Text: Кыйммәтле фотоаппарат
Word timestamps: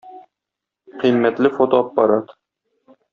Кыйммәтле 1.03 1.51
фотоаппарат 1.57 2.35